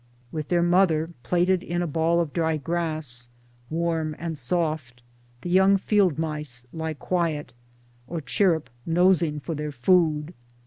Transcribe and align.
With 0.31 0.47
their 0.47 0.63
mother 0.63 1.11
plaited 1.21 1.61
in 1.61 1.83
a 1.83 1.85
ball 1.85 2.19
of 2.19 2.33
dry 2.33 2.57
grass, 2.57 3.29
warm 3.69 4.15
and 4.17 4.35
soft, 4.35 5.03
the 5.43 5.49
young 5.51 5.77
fieldmice 5.77 6.65
lie 6.73 6.95
quiet, 6.95 7.53
or 8.07 8.19
chirrup 8.19 8.71
nosing 8.87 9.39
for 9.41 9.53
their 9.53 9.71
food. 9.71 10.33